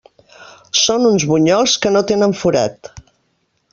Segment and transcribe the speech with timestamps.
[0.83, 2.91] Són uns bunyols que no tenen forat.